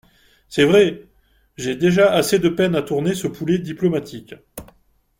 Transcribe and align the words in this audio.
C’est 0.49 0.65
vrai!… 0.65 1.03
j’ai 1.57 1.75
déjà 1.75 2.11
assez 2.11 2.39
de 2.39 2.49
peine 2.49 2.73
à 2.73 2.81
tourner 2.81 3.13
ce 3.13 3.27
poulet 3.27 3.59
diplomatique… 3.59 4.33